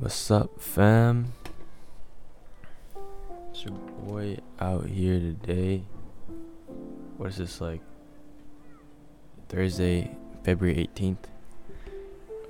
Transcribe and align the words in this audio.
What's 0.00 0.30
up, 0.30 0.58
fam? 0.58 1.34
It's 3.50 3.66
your 3.66 3.74
boy 3.74 4.38
out 4.58 4.86
here 4.86 5.20
today. 5.20 5.82
What 7.18 7.28
is 7.28 7.36
this 7.36 7.60
like? 7.60 7.82
Thursday, 9.50 10.16
February 10.42 10.88
18th. 10.96 11.28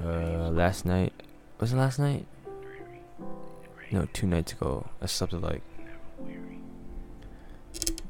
Uh, 0.00 0.50
last 0.50 0.86
night. 0.86 1.12
Was 1.58 1.72
it 1.72 1.76
last 1.76 1.98
night? 1.98 2.24
No, 3.90 4.06
two 4.12 4.28
nights 4.28 4.52
ago. 4.52 4.86
I 5.02 5.06
slept 5.06 5.34
at 5.34 5.42
like 5.42 5.62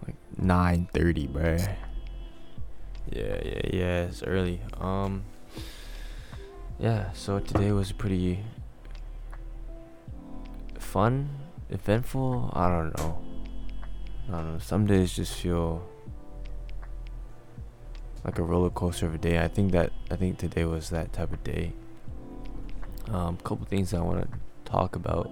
like 0.04 0.16
9:30, 0.38 1.32
bruh. 1.32 1.76
Yeah, 3.10 3.40
yeah, 3.42 3.60
yeah. 3.72 4.02
It's 4.02 4.22
early. 4.22 4.60
Um. 4.78 5.24
Yeah. 6.78 7.10
So 7.14 7.38
today 7.38 7.72
was 7.72 7.90
pretty 7.90 8.44
fun, 10.90 11.28
eventful. 11.70 12.50
I 12.52 12.68
don't 12.68 12.98
know. 12.98 13.22
I 14.28 14.32
don't 14.32 14.52
know. 14.54 14.58
Some 14.58 14.86
days 14.86 15.14
just 15.14 15.34
feel 15.34 15.86
like 18.24 18.38
a 18.40 18.42
roller 18.42 18.70
coaster 18.70 19.06
of 19.06 19.14
a 19.14 19.18
day. 19.18 19.38
I 19.38 19.46
think 19.46 19.70
that 19.70 19.92
I 20.10 20.16
think 20.16 20.38
today 20.38 20.64
was 20.64 20.90
that 20.90 21.12
type 21.12 21.32
of 21.32 21.44
day. 21.44 21.74
Um, 23.08 23.36
couple 23.36 23.66
things 23.66 23.94
I 23.94 24.00
want 24.00 24.22
to 24.22 24.38
talk 24.64 24.96
about. 24.96 25.30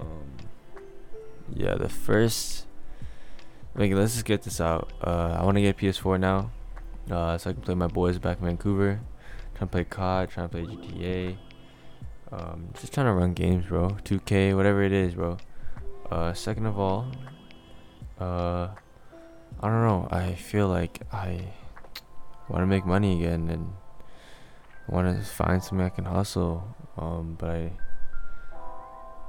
Um, 0.00 0.26
yeah, 1.54 1.76
the 1.76 1.88
first. 1.88 2.66
Let's 3.76 4.14
just 4.14 4.24
get 4.24 4.42
this 4.42 4.60
out. 4.60 4.92
Uh, 5.00 5.36
I 5.38 5.44
want 5.44 5.56
to 5.56 5.62
get 5.62 5.76
PS4 5.76 6.18
now, 6.18 6.50
uh, 7.10 7.38
so 7.38 7.50
I 7.50 7.52
can 7.52 7.62
play 7.62 7.74
my 7.74 7.88
boys 7.88 8.18
back 8.18 8.38
in 8.40 8.46
Vancouver. 8.46 9.00
Trying 9.54 9.68
to 9.68 9.72
play 9.72 9.84
COD, 9.84 10.30
trying 10.30 10.48
to 10.48 10.52
play 10.52 10.64
GTA. 10.64 11.36
Um, 12.36 12.70
just 12.80 12.92
trying 12.92 13.06
to 13.06 13.12
run 13.12 13.32
games, 13.32 13.66
bro. 13.66 13.90
2K, 13.90 14.56
whatever 14.56 14.82
it 14.82 14.92
is, 14.92 15.14
bro. 15.14 15.36
Uh, 16.10 16.32
second 16.32 16.66
of 16.66 16.80
all, 16.80 17.06
uh, 18.18 18.68
I 19.60 19.68
don't 19.68 19.86
know. 19.86 20.08
I 20.10 20.34
feel 20.34 20.66
like 20.66 21.00
I 21.12 21.52
want 22.48 22.62
to 22.62 22.66
make 22.66 22.84
money 22.84 23.22
again 23.22 23.48
and 23.50 23.72
want 24.88 25.16
to 25.16 25.24
find 25.24 25.62
something 25.62 25.86
I 25.86 25.90
can 25.90 26.06
hustle. 26.06 26.74
Um, 26.96 27.36
but 27.38 27.50
I, 27.50 27.72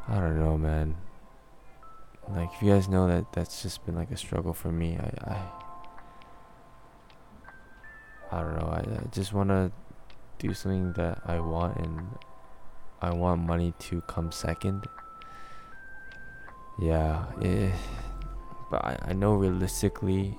I 0.07 0.19
don't 0.19 0.39
know, 0.39 0.57
man. 0.57 0.95
Like, 2.27 2.49
if 2.55 2.61
you 2.63 2.73
guys 2.73 2.89
know 2.89 3.07
that 3.07 3.31
that's 3.33 3.61
just 3.61 3.85
been 3.85 3.93
like 3.93 4.09
a 4.09 4.17
struggle 4.17 4.53
for 4.53 4.71
me. 4.71 4.97
I, 4.97 5.31
I, 5.31 5.41
I 8.31 8.41
don't 8.41 8.55
know. 8.55 8.67
I, 8.67 8.79
I 8.79 9.07
just 9.11 9.31
want 9.31 9.49
to 9.49 9.71
do 10.39 10.55
something 10.55 10.93
that 10.93 11.21
I 11.27 11.39
want 11.39 11.77
and 11.77 12.07
I 13.01 13.13
want 13.13 13.41
money 13.41 13.73
to 13.79 14.01
come 14.01 14.31
second. 14.31 14.87
Yeah, 16.79 17.25
eh, 17.41 17.71
but 18.69 18.83
I, 18.83 18.97
I 19.09 19.13
know 19.13 19.35
realistically 19.35 20.37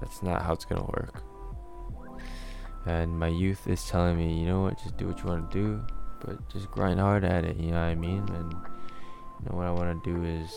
that's 0.00 0.22
not 0.22 0.42
how 0.42 0.52
it's 0.52 0.64
gonna 0.64 0.84
work. 0.84 1.22
And 2.84 3.18
my 3.18 3.28
youth 3.28 3.68
is 3.68 3.84
telling 3.84 4.16
me, 4.16 4.40
you 4.40 4.46
know 4.46 4.62
what, 4.62 4.78
just 4.82 4.96
do 4.96 5.06
what 5.06 5.18
you 5.20 5.26
want 5.26 5.50
to 5.50 5.58
do, 5.58 5.80
but 6.20 6.48
just 6.50 6.70
grind 6.70 6.98
hard 6.98 7.24
at 7.24 7.44
it, 7.44 7.56
you 7.56 7.70
know 7.70 7.80
what 7.80 7.90
I 7.90 7.94
mean? 7.94 8.28
And 8.34 8.52
you 8.52 9.48
know 9.48 9.56
what 9.56 9.66
I 9.66 9.70
want 9.70 10.02
to 10.02 10.12
do 10.12 10.24
is 10.24 10.52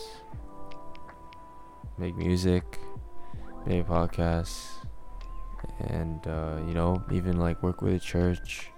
make 1.98 2.16
music, 2.16 2.80
make 3.64 3.86
podcasts, 3.86 4.66
and 5.78 6.26
uh, 6.26 6.58
you 6.66 6.74
know, 6.74 7.02
even 7.12 7.38
like 7.38 7.62
work 7.62 7.82
with 7.82 7.94
a 7.94 8.00
church 8.00 8.70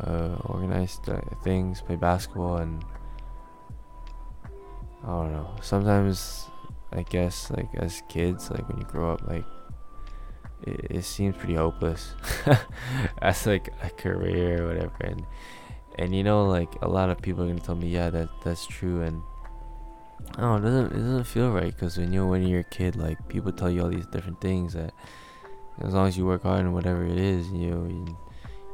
uh, 0.00 0.36
organize 0.44 1.00
things, 1.42 1.80
play 1.80 1.96
basketball, 1.96 2.56
and 2.58 2.84
I 5.04 5.06
don't 5.06 5.32
know. 5.32 5.50
Sometimes, 5.60 6.46
I 6.92 7.02
guess, 7.02 7.50
like 7.50 7.68
as 7.74 8.02
kids, 8.08 8.50
like 8.50 8.68
when 8.68 8.78
you 8.78 8.84
grow 8.84 9.12
up, 9.12 9.26
like 9.26 9.44
it, 10.62 10.98
it 10.98 11.04
seems 11.04 11.36
pretty 11.36 11.54
hopeless 11.54 12.14
as 13.22 13.46
like 13.46 13.72
a 13.82 13.90
career 13.90 14.64
or 14.64 14.68
whatever. 14.68 14.96
And 15.00 15.24
and 15.98 16.14
you 16.14 16.22
know, 16.22 16.46
like 16.46 16.72
a 16.82 16.88
lot 16.88 17.10
of 17.10 17.20
people 17.20 17.44
are 17.44 17.48
gonna 17.48 17.60
tell 17.60 17.74
me, 17.74 17.88
yeah, 17.88 18.10
that 18.10 18.28
that's 18.44 18.66
true, 18.66 19.02
and 19.02 19.22
oh, 20.38 20.56
it 20.56 20.60
doesn't 20.60 20.92
it 20.92 20.98
doesn't 20.98 21.24
feel 21.24 21.50
right 21.50 21.72
because 21.72 21.98
when 21.98 22.12
you 22.12 22.26
when 22.26 22.46
you're 22.46 22.60
a 22.60 22.64
kid, 22.64 22.96
like 22.96 23.28
people 23.28 23.52
tell 23.52 23.70
you 23.70 23.82
all 23.82 23.88
these 23.88 24.06
different 24.06 24.40
things 24.40 24.72
that 24.74 24.94
as 25.80 25.94
long 25.94 26.06
as 26.06 26.16
you 26.16 26.24
work 26.24 26.42
hard 26.44 26.60
and 26.60 26.74
whatever 26.74 27.04
it 27.04 27.18
is, 27.18 27.50
you 27.50 27.70
know. 27.70 27.86
You, 27.88 28.16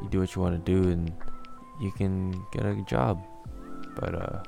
you 0.02 0.08
do 0.08 0.20
what 0.20 0.34
you 0.34 0.42
want 0.42 0.64
to 0.64 0.72
do 0.72 0.88
and 0.90 1.12
you 1.80 1.90
can 1.92 2.44
get 2.52 2.64
a 2.64 2.74
job. 2.82 3.24
But 3.94 4.14
uh, 4.14 4.42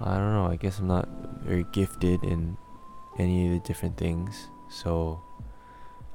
I 0.00 0.16
don't 0.16 0.32
know. 0.32 0.46
I 0.46 0.56
guess 0.56 0.78
I'm 0.78 0.88
not 0.88 1.08
very 1.42 1.64
gifted 1.72 2.24
in 2.24 2.56
any 3.18 3.46
of 3.46 3.52
the 3.52 3.66
different 3.66 3.96
things, 3.96 4.48
so 4.68 5.20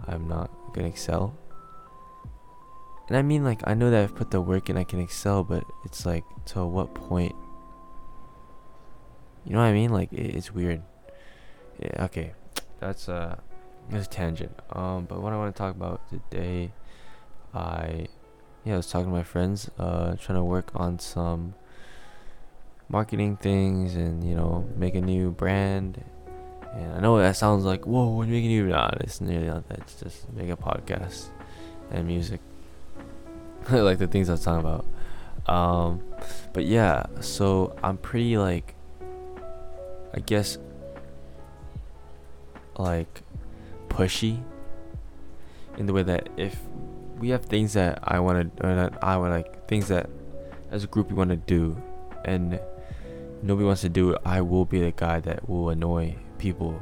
I'm 0.08 0.28
not 0.28 0.50
gonna 0.74 0.88
excel. 0.88 1.38
And 3.08 3.16
I 3.16 3.22
mean, 3.22 3.44
like, 3.44 3.62
I 3.66 3.74
know 3.74 3.90
that 3.90 4.04
I've 4.04 4.16
put 4.16 4.32
the 4.32 4.42
work 4.42 4.70
in, 4.70 4.78
I 4.78 4.84
can 4.84 5.00
excel, 5.00 5.44
but 5.44 5.64
it's 5.86 6.06
like, 6.06 6.26
to 6.48 6.66
what 6.66 6.94
point? 6.94 7.36
You 9.46 9.54
know 9.54 9.60
what 9.60 9.66
I 9.66 9.74
mean? 9.74 9.92
Like, 9.92 10.12
it, 10.12 10.36
it's 10.36 10.54
weird. 10.54 10.82
Yeah, 11.80 12.04
okay. 12.06 12.34
That's, 12.80 13.08
uh, 13.08 13.38
that's 13.90 14.08
a 14.08 14.10
tangent. 14.10 14.60
Um, 14.74 15.06
but 15.06 15.22
what 15.22 15.32
I 15.32 15.38
want 15.38 15.56
to 15.56 15.58
talk 15.58 15.74
about 15.74 16.02
today, 16.10 16.74
I 17.54 18.08
yeah, 18.68 18.74
I 18.74 18.78
was 18.78 18.92
talking 18.92 19.08
to 19.08 19.14
my 19.14 19.24
friends, 19.24 19.72
uh, 19.80 20.16
trying 20.16 20.38
to 20.38 20.44
work 20.44 20.72
on 20.76 21.00
some 21.00 21.54
marketing 22.90 23.38
things 23.38 23.96
and 23.96 24.24
you 24.24 24.36
know 24.36 24.68
make 24.76 24.94
a 24.96 25.02
new 25.02 25.32
brand. 25.32 26.04
And 26.74 26.94
I 26.94 27.00
know 27.00 27.18
that 27.18 27.38
sounds 27.38 27.64
like 27.64 27.88
whoa, 27.88 28.10
we're 28.10 28.26
making 28.26 28.50
new. 28.50 28.68
Nah, 28.68 28.92
it's 29.00 29.22
nearly 29.22 29.48
not 29.48 29.70
that. 29.70 29.80
It's 29.80 30.02
just 30.02 30.32
make 30.34 30.50
a 30.50 30.58
podcast 30.58 31.28
and 31.92 32.06
music, 32.08 32.42
like 33.72 34.00
the 34.00 34.08
things 34.08 34.28
I 34.28 34.34
was 34.34 34.44
talking 34.44 34.68
about. 34.68 34.86
Um, 35.48 36.04
but 36.52 36.66
yeah, 36.66 37.06
so 37.22 37.74
I'm 37.82 37.98
pretty 37.98 38.38
like, 38.38 38.76
I 40.14 40.20
guess, 40.20 40.58
like 42.78 43.22
pushy 43.88 44.44
in 45.78 45.86
the 45.86 45.94
way 45.94 46.04
that 46.04 46.28
if 46.36 46.60
we 47.20 47.30
have 47.30 47.46
things 47.46 47.74
that 47.74 48.00
I 48.04 48.20
want 48.20 48.58
to, 48.58 48.64
that 48.64 49.04
I 49.04 49.18
want 49.18 49.32
like 49.32 49.68
things 49.68 49.88
that 49.88 50.10
as 50.72 50.84
a 50.84 50.88
group 50.88 51.10
we 51.10 51.16
want 51.16 51.30
to 51.30 51.36
do, 51.38 51.82
and 52.26 52.60
nobody 53.42 53.66
wants 53.66 53.82
to 53.82 53.90
do 53.90 54.12
it. 54.12 54.22
I 54.26 54.42
will 54.42 54.66
be 54.66 54.80
the 54.80 54.92
guy 54.92 55.20
that 55.22 55.50
will 55.50 55.70
annoy 55.70 56.16
people. 56.38 56.82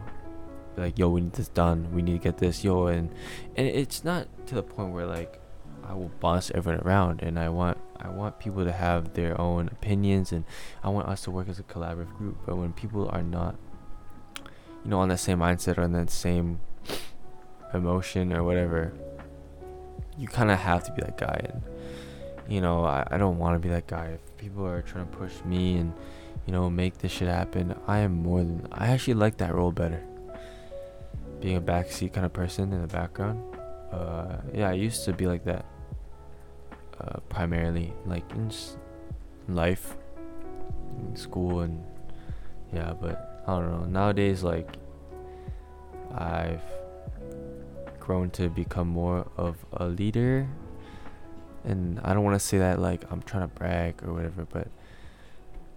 Like, 0.77 0.99
yo, 0.99 1.09
we 1.09 1.21
need 1.21 1.33
this 1.33 1.47
done. 1.47 1.87
We 1.93 2.01
need 2.01 2.13
to 2.13 2.23
get 2.23 2.37
this, 2.37 2.63
yo, 2.63 2.87
and 2.87 3.09
and 3.55 3.67
it's 3.67 4.03
not 4.03 4.27
to 4.47 4.55
the 4.55 4.63
point 4.63 4.93
where 4.93 5.05
like 5.05 5.39
I 5.87 5.93
will 5.93 6.11
boss 6.19 6.51
everyone 6.53 6.81
around, 6.81 7.21
and 7.21 7.39
I 7.39 7.49
want 7.49 7.77
I 7.97 8.09
want 8.09 8.39
people 8.39 8.65
to 8.65 8.71
have 8.71 9.13
their 9.13 9.39
own 9.39 9.69
opinions, 9.69 10.31
and 10.31 10.43
I 10.83 10.89
want 10.89 11.07
us 11.07 11.21
to 11.23 11.31
work 11.31 11.47
as 11.47 11.59
a 11.59 11.63
collaborative 11.63 12.17
group. 12.17 12.37
But 12.45 12.57
when 12.57 12.73
people 12.73 13.07
are 13.09 13.23
not, 13.23 13.55
you 14.83 14.89
know, 14.89 14.99
on 14.99 15.09
that 15.09 15.19
same 15.19 15.39
mindset 15.39 15.77
or 15.77 15.83
on 15.83 15.93
that 15.93 16.09
same 16.09 16.59
emotion 17.73 18.33
or 18.33 18.43
whatever, 18.43 18.93
you 20.17 20.27
kind 20.27 20.51
of 20.51 20.59
have 20.59 20.83
to 20.83 20.91
be 20.91 21.01
that 21.01 21.17
guy 21.17 21.39
and 21.51 21.61
you 22.47 22.61
know 22.61 22.85
I, 22.85 23.05
I 23.11 23.17
don't 23.17 23.37
want 23.37 23.55
to 23.55 23.59
be 23.59 23.69
that 23.73 23.87
guy. 23.87 24.07
If 24.15 24.37
people 24.37 24.65
are 24.65 24.81
trying 24.81 25.07
to 25.07 25.17
push 25.17 25.33
me 25.43 25.77
and 25.77 25.93
you 26.45 26.53
know 26.53 26.69
make 26.69 26.99
this 26.99 27.11
shit 27.11 27.27
happen 27.27 27.75
i 27.87 27.99
am 27.99 28.13
more 28.13 28.39
than 28.39 28.67
i 28.71 28.87
actually 28.87 29.15
like 29.15 29.37
that 29.37 29.53
role 29.53 29.71
better. 29.71 30.03
Being 31.41 31.57
a 31.57 31.61
backseat 31.61 32.13
kind 32.13 32.25
of 32.25 32.33
person 32.33 32.71
in 32.71 32.81
the 32.81 32.87
background 32.87 33.43
uh 33.91 34.37
yeah 34.53 34.69
i 34.69 34.73
used 34.73 35.05
to 35.05 35.13
be 35.13 35.27
like 35.27 35.43
that 35.45 35.65
uh 36.99 37.19
primarily 37.29 37.93
like 38.05 38.29
in 38.31 38.51
life 39.47 39.95
in 40.99 41.15
school 41.15 41.61
and 41.61 41.83
yeah 42.73 42.93
but 42.93 43.43
i 43.47 43.51
don't 43.51 43.71
know. 43.71 43.85
Nowadays 43.85 44.43
like 44.43 44.69
i've 46.15 46.61
grown 48.05 48.29
to 48.29 48.49
become 48.49 48.87
more 48.87 49.27
of 49.37 49.65
a 49.73 49.87
leader 49.87 50.47
and 51.65 51.99
I 52.03 52.13
don't 52.13 52.23
want 52.23 52.39
to 52.39 52.45
say 52.45 52.59
that 52.59 52.79
like 52.79 53.11
I'm 53.11 53.21
trying 53.23 53.49
to 53.49 53.53
brag 53.55 54.03
or 54.03 54.13
whatever, 54.13 54.45
but 54.45 54.67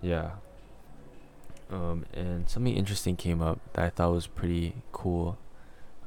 yeah. 0.03 0.33
Um, 1.71 2.07
and 2.13 2.49
something 2.49 2.75
interesting 2.75 3.17
came 3.17 3.43
up 3.43 3.59
that 3.73 3.85
I 3.85 3.91
thought 3.91 4.13
was 4.13 4.27
pretty 4.27 4.75
cool. 4.93 5.39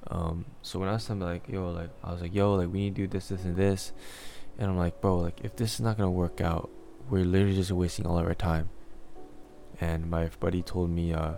Um, 0.07 0.45
so 0.62 0.79
when 0.79 0.89
I 0.89 0.94
was 0.94 1.06
telling 1.06 1.21
like, 1.21 1.47
yo, 1.47 1.71
like 1.71 1.89
I 2.03 2.12
was 2.12 2.21
like, 2.21 2.33
yo, 2.33 2.53
like 2.56 2.71
we 2.71 2.79
need 2.79 2.95
to 2.95 3.01
do 3.01 3.07
this, 3.07 3.29
this, 3.29 3.44
and 3.44 3.56
this, 3.56 3.91
and 4.57 4.69
I'm 4.69 4.77
like, 4.77 5.01
bro, 5.01 5.17
like 5.17 5.41
if 5.44 5.56
this 5.56 5.75
is 5.75 5.79
not 5.79 5.97
gonna 5.97 6.12
work 6.12 6.41
out, 6.41 6.69
we're 7.09 7.25
literally 7.25 7.56
just 7.56 7.71
wasting 7.71 8.06
all 8.06 8.19
of 8.19 8.25
our 8.25 8.35
time. 8.35 8.69
And 9.79 10.09
my 10.12 10.29
buddy 10.39 10.62
told 10.62 10.91
me, 10.91 11.13
uh, 11.13 11.33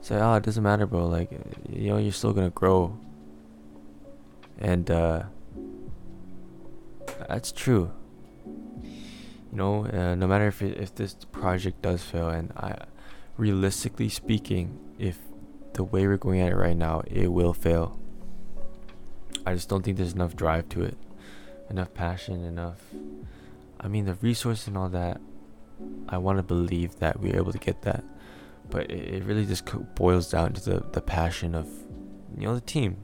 say, 0.00 0.16
oh, 0.16 0.34
it 0.34 0.42
doesn't 0.42 0.62
matter, 0.62 0.86
bro. 0.86 1.06
Like, 1.06 1.30
you 1.70 1.90
know, 1.90 1.98
you're 1.98 2.12
still 2.12 2.32
gonna 2.32 2.50
grow 2.50 2.98
and 4.58 4.90
uh, 4.90 5.22
that's 7.28 7.52
true. 7.52 7.90
you 9.54 9.58
know, 9.58 9.86
uh, 9.86 10.14
no 10.16 10.26
matter 10.26 10.48
if 10.48 10.62
it, 10.62 10.78
if 10.78 10.94
this 10.94 11.14
project 11.30 11.80
does 11.82 12.02
fail, 12.02 12.28
and 12.28 12.52
I, 12.56 12.76
realistically 13.36 14.08
speaking, 14.08 14.78
if 14.98 15.18
the 15.74 15.84
way 15.84 16.06
we're 16.06 16.16
going 16.16 16.40
at 16.40 16.52
it 16.52 16.56
right 16.56 16.76
now, 16.76 17.02
it 17.06 17.28
will 17.32 17.52
fail. 17.52 17.98
I 19.46 19.54
just 19.54 19.68
don't 19.68 19.84
think 19.84 19.96
there's 19.96 20.14
enough 20.14 20.34
drive 20.34 20.68
to 20.70 20.82
it, 20.82 20.96
enough 21.70 21.94
passion, 21.94 22.44
enough. 22.44 22.80
I 23.80 23.88
mean, 23.88 24.06
the 24.06 24.14
resource 24.14 24.66
and 24.66 24.76
all 24.76 24.88
that. 24.88 25.20
I 26.08 26.18
want 26.18 26.38
to 26.38 26.42
believe 26.42 26.98
that 27.00 27.20
we're 27.20 27.36
able 27.36 27.52
to 27.52 27.58
get 27.58 27.82
that, 27.82 28.04
but 28.70 28.90
it, 28.90 29.14
it 29.14 29.24
really 29.24 29.44
just 29.44 29.64
boils 29.94 30.30
down 30.30 30.52
to 30.54 30.60
the 30.60 30.80
the 30.92 31.00
passion 31.00 31.54
of, 31.54 31.66
you 32.38 32.46
know, 32.46 32.54
the 32.54 32.60
team. 32.60 32.96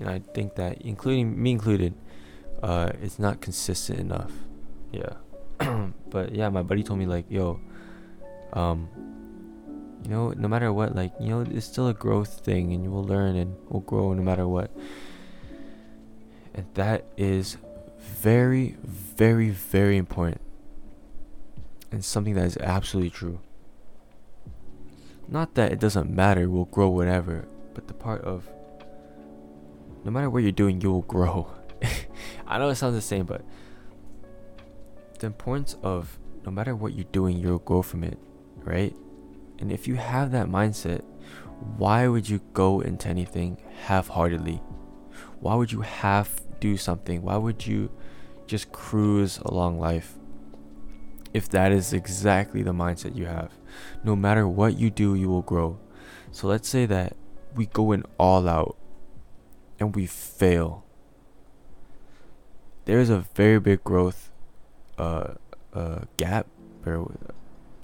And 0.00 0.08
I 0.08 0.22
think 0.34 0.54
that, 0.56 0.82
including 0.82 1.40
me 1.40 1.52
included, 1.52 1.94
uh, 2.62 2.92
it's 3.02 3.18
not 3.18 3.40
consistent 3.40 3.98
enough. 4.00 4.32
Yeah. 4.92 5.14
but 6.10 6.34
yeah, 6.34 6.48
my 6.48 6.62
buddy 6.62 6.82
told 6.82 6.98
me 6.98 7.06
like, 7.06 7.26
yo, 7.28 7.60
um, 8.52 8.88
you 10.04 10.10
know, 10.10 10.30
no 10.30 10.48
matter 10.48 10.72
what, 10.72 10.94
like, 10.94 11.12
you 11.20 11.28
know, 11.28 11.40
it's 11.40 11.66
still 11.66 11.88
a 11.88 11.94
growth 11.94 12.40
thing, 12.40 12.72
and 12.72 12.84
you 12.84 12.90
will 12.90 13.04
learn 13.04 13.36
and 13.36 13.56
will 13.68 13.80
grow 13.80 14.12
no 14.12 14.22
matter 14.22 14.46
what. 14.46 14.70
And 16.54 16.66
that 16.74 17.04
is 17.16 17.56
very, 17.98 18.76
very, 18.82 19.50
very 19.50 19.96
important, 19.96 20.40
and 21.90 22.04
something 22.04 22.34
that 22.34 22.44
is 22.44 22.56
absolutely 22.58 23.10
true. 23.10 23.40
Not 25.26 25.54
that 25.54 25.72
it 25.72 25.80
doesn't 25.80 26.10
matter, 26.10 26.48
we'll 26.48 26.64
grow 26.64 26.88
whatever, 26.88 27.46
but 27.74 27.86
the 27.86 27.94
part 27.94 28.22
of 28.22 28.48
no 30.04 30.10
matter 30.10 30.30
what 30.30 30.42
you're 30.42 30.52
doing, 30.52 30.80
you 30.80 30.90
will 30.90 31.02
grow. 31.02 31.50
I 32.46 32.58
know 32.58 32.68
it 32.68 32.76
sounds 32.76 32.94
the 32.94 33.00
same, 33.00 33.26
but 33.26 33.44
the 35.18 35.26
importance 35.26 35.76
of 35.82 36.18
no 36.44 36.50
matter 36.50 36.74
what 36.74 36.94
you're 36.94 37.04
doing, 37.12 37.38
you'll 37.38 37.58
grow 37.58 37.82
from 37.82 38.04
it, 38.04 38.18
right? 38.56 38.94
And 39.58 39.72
if 39.72 39.88
you 39.88 39.96
have 39.96 40.30
that 40.32 40.46
mindset, 40.46 41.02
why 41.76 42.06
would 42.06 42.28
you 42.28 42.40
go 42.52 42.80
into 42.80 43.08
anything 43.08 43.58
half 43.84 44.08
heartedly? 44.08 44.62
Why 45.40 45.54
would 45.54 45.72
you 45.72 45.80
half 45.80 46.40
do 46.60 46.76
something? 46.76 47.22
Why 47.22 47.36
would 47.36 47.66
you 47.66 47.90
just 48.46 48.72
cruise 48.72 49.38
along 49.38 49.78
life? 49.78 50.14
If 51.34 51.48
that 51.50 51.72
is 51.72 51.92
exactly 51.92 52.62
the 52.62 52.72
mindset 52.72 53.16
you 53.16 53.26
have, 53.26 53.52
no 54.02 54.16
matter 54.16 54.48
what 54.48 54.78
you 54.78 54.90
do, 54.90 55.14
you 55.14 55.28
will 55.28 55.42
grow. 55.42 55.78
So 56.30 56.46
let's 56.46 56.68
say 56.68 56.86
that 56.86 57.16
we 57.54 57.66
go 57.66 57.92
in 57.92 58.04
all 58.18 58.48
out 58.48 58.78
and 59.78 59.94
we 59.94 60.06
fail. 60.06 60.84
There 62.84 63.00
is 63.00 63.10
a 63.10 63.18
very 63.34 63.60
big 63.60 63.84
growth 63.84 64.30
uh, 64.96 65.34
uh, 65.74 66.00
gap 66.16 66.46
or 66.86 67.12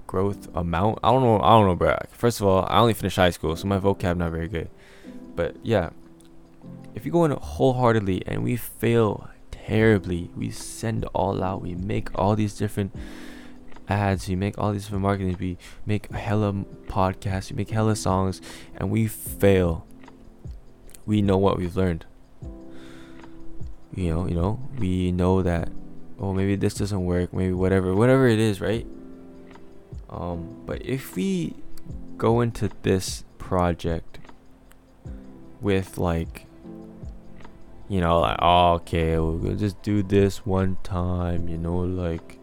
growth 0.07 0.47
amount. 0.55 0.99
I 1.03 1.11
don't 1.11 1.23
know. 1.23 1.39
I 1.39 1.51
don't 1.51 1.67
know, 1.67 1.75
bro. 1.75 1.97
First 2.11 2.41
of 2.41 2.47
all, 2.47 2.65
I 2.69 2.79
only 2.79 2.93
finished 2.93 3.15
high 3.15 3.29
school, 3.29 3.55
so 3.55 3.67
my 3.67 3.79
vocab 3.79 4.17
not 4.17 4.31
very 4.31 4.47
good. 4.47 4.69
But 5.35 5.57
yeah, 5.63 5.89
if 6.93 7.05
you 7.05 7.11
go 7.11 7.25
in 7.25 7.31
wholeheartedly 7.31 8.23
and 8.25 8.43
we 8.43 8.55
fail 8.55 9.29
terribly, 9.51 10.31
we 10.35 10.49
send 10.51 11.05
all 11.13 11.43
out. 11.43 11.61
We 11.61 11.75
make 11.75 12.09
all 12.17 12.35
these 12.35 12.55
different 12.55 12.95
ads. 13.87 14.27
We 14.27 14.35
make 14.35 14.57
all 14.57 14.71
these 14.71 14.85
different 14.85 15.03
marketing. 15.03 15.37
We 15.39 15.57
make 15.85 16.11
hella 16.11 16.65
podcasts. 16.87 17.51
We 17.51 17.57
make 17.57 17.69
hella 17.69 17.95
songs, 17.95 18.41
and 18.75 18.89
we 18.89 19.07
fail. 19.07 19.85
We 21.05 21.21
know 21.21 21.37
what 21.37 21.57
we've 21.57 21.75
learned. 21.75 22.05
You 23.93 24.13
know, 24.13 24.27
you 24.27 24.35
know, 24.35 24.59
we 24.77 25.11
know 25.11 25.41
that 25.41 25.69
oh 26.19 26.33
maybe 26.33 26.55
this 26.55 26.73
doesn't 26.75 27.03
work 27.03 27.33
maybe 27.33 27.53
whatever 27.53 27.93
whatever 27.93 28.27
it 28.27 28.39
is 28.39 28.61
right 28.61 28.87
um 30.09 30.63
but 30.65 30.81
if 30.85 31.15
we 31.15 31.53
go 32.17 32.41
into 32.41 32.69
this 32.83 33.23
project 33.37 34.19
with 35.61 35.97
like 35.97 36.45
you 37.89 37.99
know 37.99 38.19
like 38.19 38.37
oh, 38.41 38.73
okay 38.73 39.17
we'll 39.19 39.55
just 39.55 39.81
do 39.81 40.01
this 40.01 40.45
one 40.45 40.77
time 40.83 41.47
you 41.47 41.57
know 41.57 41.77
like 41.77 42.39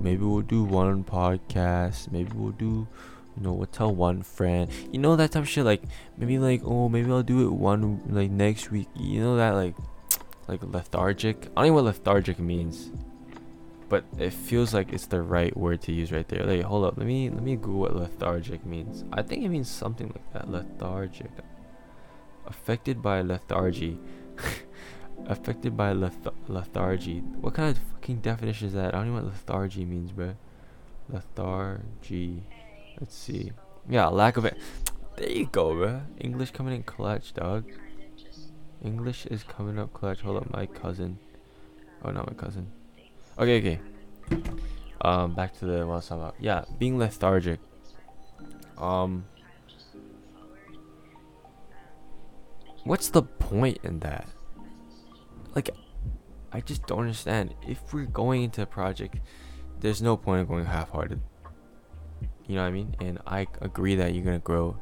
maybe 0.00 0.24
we'll 0.24 0.40
do 0.40 0.64
one 0.64 1.04
podcast 1.04 2.10
maybe 2.10 2.32
we'll 2.34 2.52
do 2.52 2.88
you 3.36 3.42
know 3.42 3.52
we'll 3.52 3.66
tell 3.66 3.94
one 3.94 4.22
friend 4.22 4.70
you 4.92 4.98
know 4.98 5.16
that 5.16 5.32
type 5.32 5.42
of 5.42 5.48
shit 5.48 5.64
like 5.64 5.82
maybe 6.16 6.38
like 6.38 6.60
oh 6.64 6.88
maybe 6.88 7.10
i'll 7.10 7.22
do 7.22 7.46
it 7.46 7.52
one 7.52 8.00
like 8.08 8.30
next 8.30 8.70
week 8.70 8.88
you 8.94 9.20
know 9.20 9.36
that 9.36 9.52
like 9.52 9.74
like 10.48 10.60
lethargic. 10.62 11.48
I 11.56 11.62
don't 11.62 11.68
know 11.68 11.74
what 11.74 11.84
lethargic 11.84 12.38
means, 12.38 12.90
but 13.88 14.04
it 14.18 14.32
feels 14.32 14.74
like 14.74 14.92
it's 14.92 15.06
the 15.06 15.22
right 15.22 15.56
word 15.56 15.82
to 15.82 15.92
use 15.92 16.12
right 16.12 16.26
there. 16.28 16.44
Like, 16.44 16.62
hold 16.62 16.84
up, 16.84 16.96
let 16.96 17.06
me 17.06 17.30
let 17.30 17.42
me 17.42 17.56
Google 17.56 17.80
what 17.80 17.96
lethargic 17.96 18.64
means. 18.66 19.04
I 19.12 19.22
think 19.22 19.44
it 19.44 19.48
means 19.48 19.70
something 19.70 20.08
like 20.08 20.32
that. 20.32 20.50
Lethargic, 20.50 21.30
affected 22.46 23.02
by 23.02 23.22
lethargy, 23.22 23.98
affected 25.26 25.76
by 25.76 25.92
leth- 25.92 26.34
lethargy. 26.48 27.20
What 27.20 27.54
kind 27.54 27.76
of 27.76 27.82
fucking 27.94 28.20
definition 28.20 28.68
is 28.68 28.74
that? 28.74 28.94
I 28.94 28.98
don't 28.98 29.08
know 29.08 29.22
what 29.22 29.24
lethargy 29.24 29.84
means, 29.84 30.12
bro. 30.12 30.34
Lethargy. 31.08 32.42
Let's 33.02 33.16
see. 33.16 33.50
Yeah, 33.88 34.06
lack 34.06 34.36
of 34.36 34.44
it. 34.44 34.56
There 35.16 35.28
you 35.28 35.46
go, 35.46 35.74
bro. 35.74 36.02
English 36.20 36.52
coming 36.52 36.72
in 36.76 36.84
clutch, 36.84 37.34
dog. 37.34 37.64
English 38.80 39.26
is 39.26 39.42
coming 39.42 39.76
up 39.76 39.92
clutch. 39.92 40.20
Hold 40.20 40.36
up, 40.36 40.50
my 40.52 40.66
cousin. 40.66 41.18
Oh, 42.04 42.12
not 42.12 42.28
my 42.28 42.34
cousin. 42.34 42.70
Okay, 43.40 43.58
okay. 43.58 43.80
Um, 45.00 45.34
back 45.34 45.58
to 45.58 45.66
the 45.66 45.84
I 45.84 46.14
about. 46.14 46.36
Yeah, 46.38 46.64
being 46.78 46.96
lethargic. 46.96 47.58
Um, 48.78 49.24
what's 52.84 53.08
the 53.08 53.22
point 53.24 53.78
in 53.82 53.98
that? 53.98 54.28
Like, 55.56 55.70
I 56.52 56.60
just 56.60 56.86
don't 56.86 57.00
understand. 57.00 57.56
If 57.66 57.92
we're 57.92 58.06
going 58.06 58.44
into 58.44 58.62
a 58.62 58.66
project, 58.66 59.18
there's 59.80 60.00
no 60.00 60.16
point 60.16 60.42
in 60.42 60.46
going 60.46 60.66
half-hearted. 60.66 61.20
You 62.46 62.56
know 62.56 62.62
what 62.62 62.68
I 62.68 62.72
mean? 62.72 62.96
And 63.00 63.18
I 63.26 63.46
agree 63.60 63.94
that 63.96 64.14
you're 64.14 64.24
gonna 64.24 64.38
grow, 64.38 64.76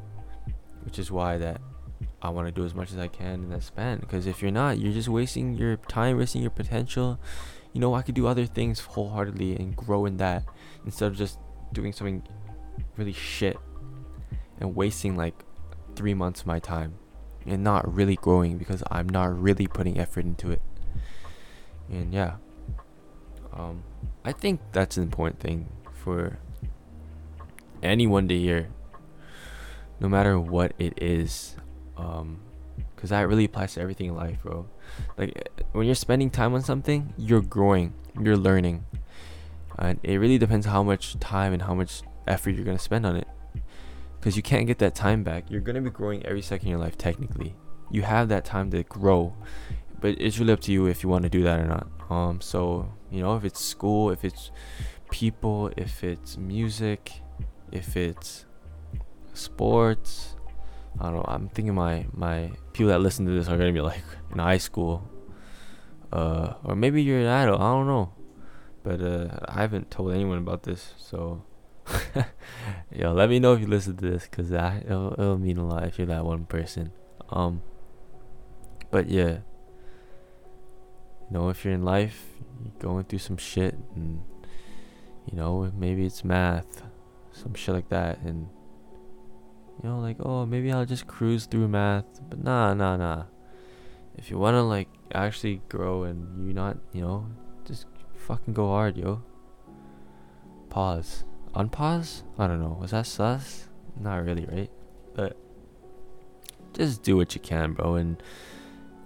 which 0.85 0.99
is 0.99 1.11
why 1.11 1.39
that 1.39 1.61
I 2.23 2.31
want 2.31 2.49
to 2.49 2.53
do 2.53 2.65
as 2.65 2.75
much 2.75 2.93
as 2.93 2.99
I 2.99 3.09
can 3.09 3.45
in 3.45 3.51
that 3.51 3.63
span. 3.63 3.99
Because 4.01 4.27
if 4.27 4.43
you're 4.43 4.51
not, 4.51 4.79
you're 4.79 4.93
just 4.93 5.09
wasting 5.09 5.55
your 5.55 5.77
time, 5.77 6.19
wasting 6.19 6.43
your 6.43 6.51
potential. 6.51 7.19
You 7.73 7.81
know, 7.81 7.95
I 7.95 8.03
could 8.03 8.15
do 8.15 8.27
other 8.27 8.47
things 8.47 8.81
wholeheartedly 8.81 9.57
and 9.57 9.77
grow 9.77 10.07
in 10.07 10.17
that 10.19 10.45
instead 10.85 11.07
of 11.07 11.17
just 11.17 11.39
doing 11.73 11.93
something 11.93 12.23
really 12.97 13.13
shit 13.13 13.57
and 14.59 14.75
wasting 14.75 15.17
like 15.17 15.45
three 15.95 16.15
months 16.15 16.43
of 16.43 16.47
my 16.47 16.59
time 16.59 16.95
and 17.47 17.65
not 17.65 17.93
really 17.93 18.17
growing 18.17 18.59
because 18.59 18.83
I'm 18.91 19.09
not 19.09 19.41
really 19.41 19.67
putting 19.67 19.99
effort 19.99 20.25
into 20.25 20.51
it. 20.51 20.61
And 21.89 22.13
yeah, 22.13 22.37
um, 23.53 23.83
I 24.25 24.33
think 24.33 24.61
that's 24.73 24.97
an 24.97 25.03
important 25.03 25.41
thing 25.41 25.69
for 25.93 26.39
anyone 27.83 28.29
to 28.29 28.39
hear, 28.39 28.69
no 30.01 30.09
matter 30.09 30.39
what 30.41 30.73
it 30.79 30.95
is 31.01 31.57
um 31.97 32.41
because 32.95 33.11
that 33.11 33.29
really 33.29 33.45
applies 33.45 33.75
to 33.75 33.81
everything 33.81 34.09
in 34.09 34.17
life 34.17 34.43
bro. 34.43 34.67
Like 35.17 35.49
when 35.73 35.87
you're 35.87 35.95
spending 35.95 36.31
time 36.31 36.55
on 36.55 36.63
something 36.63 37.15
you're 37.17 37.43
growing 37.43 37.95
you're 38.21 38.37
learning 38.37 38.85
and 39.79 39.99
it 40.03 40.17
really 40.17 40.39
depends 40.39 40.67
how 40.67 40.83
much 40.83 41.19
time 41.21 41.53
and 41.53 41.63
how 41.63 41.75
much 41.75 42.03
effort 42.27 42.51
you're 42.51 42.65
to 42.77 42.83
spend 42.83 43.07
on 43.07 43.17
it. 43.17 43.27
Because 44.19 44.37
you 44.37 44.43
can't 44.43 44.67
get 44.67 44.79
that 44.81 44.95
time 44.95 45.23
back. 45.23 45.51
You're 45.51 45.63
to 45.77 45.81
be 45.81 45.89
growing 45.89 46.27
every 46.27 46.43
second 46.43 46.69
of 46.69 46.71
your 46.73 46.79
life 46.79 46.99
technically. 46.99 47.55
You 47.91 48.03
have 48.03 48.29
that 48.29 48.45
time 48.45 48.71
to 48.73 48.83
grow 48.83 49.35
but 50.01 50.21
it's 50.21 50.39
really 50.39 50.53
up 50.53 50.61
to 50.61 50.73
you 50.73 50.87
if 50.87 51.03
you 51.03 51.09
want 51.09 51.25
to 51.25 51.31
do 51.31 51.43
that 51.43 51.61
or 51.61 51.67
not. 51.67 51.87
Um 52.11 52.41
so 52.41 52.93
you 53.11 53.21
know 53.21 53.37
if 53.37 53.45
it's 53.45 53.63
school 53.63 54.11
if 54.11 54.25
it's 54.25 54.51
people 55.11 55.71
if 55.77 56.05
it's 56.05 56.37
music 56.37 57.23
if 57.73 57.97
it's 57.97 58.47
sports 59.33 60.35
I 60.99 61.05
don't 61.05 61.15
know. 61.17 61.25
I'm 61.29 61.49
thinking 61.49 61.75
my 61.75 62.07
my 62.13 62.51
people 62.73 62.89
that 62.89 63.01
listen 63.01 63.27
to 63.27 63.33
this 63.33 63.49
are 63.49 63.57
gonna 63.57 63.73
be 63.73 63.81
like 63.81 64.03
in 64.33 64.39
high 64.39 64.59
school, 64.59 65.09
uh, 66.13 66.55
or 66.65 66.75
maybe 66.75 67.03
you're 67.03 67.21
an 67.21 67.27
adult. 67.27 67.61
I 67.61 67.73
don't 67.73 67.87
know, 67.87 68.13
but 68.83 69.01
uh, 69.01 69.29
I 69.47 69.61
haven't 69.61 69.91
told 69.91 70.13
anyone 70.13 70.39
about 70.39 70.65
this. 70.65 70.95
So, 70.99 71.45
yo, 72.93 73.13
let 73.13 73.31
me 73.31 73.39
know 73.39 73.55
if 73.55 73.61
you 73.61 73.67
listen 73.67 73.97
to 73.97 74.11
this, 74.11 74.27
cause 74.27 74.51
that 74.51 74.85
it'll, 74.85 75.13
it'll 75.13 75.39
mean 75.39 75.59
a 75.59 75.67
lot 75.67 75.85
if 75.85 75.99
you're 75.99 76.07
that 76.09 76.25
one 76.25 76.47
person. 76.47 76.93
Um, 77.31 77.63
but 78.91 79.09
yeah, 79.09 79.39
you 81.29 81.31
know, 81.31 81.49
if 81.49 81.65
you're 81.65 81.75
in 81.75 81.85
life, 81.85 82.27
you're 82.63 82.75
going 82.79 83.05
through 83.05 83.21
some 83.21 83.37
shit, 83.37 83.75
and 83.95 84.23
you 85.31 85.39
know, 85.39 85.71
maybe 85.75 86.05
it's 86.05 86.25
math, 86.25 86.83
some 87.33 87.55
shit 87.55 87.75
like 87.75 87.89
that, 87.91 88.19
and 88.21 88.49
you 89.83 89.89
know, 89.89 89.99
like, 89.99 90.17
oh, 90.21 90.45
maybe 90.45 90.71
I'll 90.73 90.85
just 90.85 91.07
cruise 91.07 91.47
through 91.47 91.69
math. 91.69 92.05
But 92.29 92.43
nah, 92.43 92.75
nah, 92.75 92.97
nah. 92.97 93.25
If 94.17 94.31
you 94.31 94.39
want 94.39 94.55
to, 94.55 94.63
like, 94.63 94.89
actually 95.15 95.63
grow 95.69 96.03
and 96.03 96.47
you 96.47 96.53
not, 96.53 96.77
you 96.93 97.01
know, 97.01 97.27
just 97.65 97.87
fucking 98.15 98.53
go 98.53 98.69
hard, 98.69 98.97
yo. 98.97 99.23
pause. 100.69 101.25
Unpause? 101.55 102.23
I 102.39 102.47
don't 102.47 102.61
know. 102.61 102.77
Was 102.81 102.91
that 102.91 103.07
sus? 103.07 103.69
Not 103.99 104.25
really, 104.25 104.47
right? 104.47 104.71
But 105.15 105.37
just 106.75 107.03
do 107.03 107.17
what 107.17 107.35
you 107.35 107.41
can, 107.41 107.73
bro. 107.73 107.95
And 107.95 108.23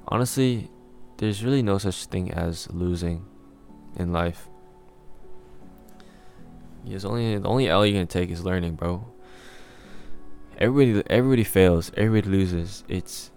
honestly, 0.08 0.70
there's 1.18 1.44
really 1.44 1.62
no 1.62 1.78
such 1.78 2.06
thing 2.06 2.32
as 2.32 2.68
losing 2.70 3.24
in 3.96 4.12
life. 4.12 4.48
It's 6.86 7.04
only 7.04 7.38
the 7.38 7.48
only 7.48 7.68
L 7.68 7.84
you're 7.84 7.94
gonna 7.94 8.06
take 8.06 8.30
is 8.30 8.44
learning, 8.44 8.74
bro. 8.74 9.06
Everybody, 10.58 11.02
everybody 11.10 11.44
fails. 11.44 11.90
Everybody 11.96 12.28
loses. 12.30 12.84
It's 12.88 13.30